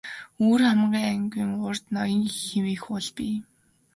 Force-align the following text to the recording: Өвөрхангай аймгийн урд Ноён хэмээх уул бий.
Өвөрхангай 0.41 1.05
аймгийн 1.13 1.51
урд 1.67 1.83
Ноён 1.93 2.23
хэмээх 2.43 2.83
уул 2.93 3.07
бий. 3.15 3.35